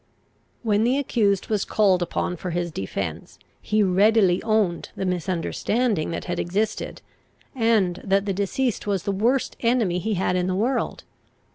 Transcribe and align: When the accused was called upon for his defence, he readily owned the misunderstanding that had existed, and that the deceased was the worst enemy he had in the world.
When 0.63 0.83
the 0.83 0.97
accused 0.97 1.45
was 1.47 1.63
called 1.63 2.01
upon 2.01 2.35
for 2.35 2.49
his 2.49 2.71
defence, 2.71 3.37
he 3.61 3.83
readily 3.83 4.41
owned 4.41 4.89
the 4.95 5.05
misunderstanding 5.05 6.09
that 6.09 6.25
had 6.25 6.39
existed, 6.39 7.03
and 7.53 8.01
that 8.03 8.25
the 8.25 8.33
deceased 8.33 8.87
was 8.87 9.03
the 9.03 9.11
worst 9.11 9.55
enemy 9.59 9.99
he 9.99 10.15
had 10.15 10.35
in 10.35 10.47
the 10.47 10.55
world. 10.55 11.03